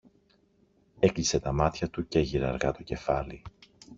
Έκλεισε 0.99 1.39
τα 1.39 1.51
μάτια 1.51 1.89
του 1.89 2.07
κι 2.07 2.17
έγειρε 2.17 2.47
αργά 2.47 2.71
το 2.71 2.83
κεφάλι. 2.83 3.41